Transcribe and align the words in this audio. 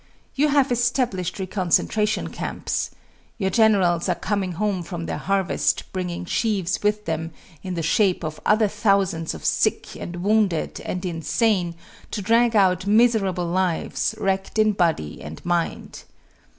You 0.33 0.47
have 0.47 0.71
established 0.71 1.35
reconcentration 1.37 2.33
camps. 2.33 2.89
Your 3.37 3.51
generals 3.51 4.09
are 4.09 4.15
coming 4.15 4.53
home 4.53 4.81
from 4.81 5.05
their 5.05 5.19
harvest 5.19 5.83
bringing 5.93 6.25
sheaves 6.25 6.81
with 6.81 7.05
them, 7.05 7.29
in 7.61 7.75
the 7.75 7.83
shape 7.83 8.23
of 8.23 8.39
other 8.43 8.67
thousands 8.67 9.35
of 9.35 9.45
sick 9.45 9.95
and 9.95 10.23
wounded 10.23 10.81
and 10.85 11.05
insane 11.05 11.75
to 12.09 12.23
drag 12.23 12.55
out 12.55 12.87
miserable 12.87 13.45
lives, 13.45 14.15
wrecked 14.17 14.57
in 14.57 14.71
body 14.71 15.21
and 15.21 15.45
mind. 15.45 16.01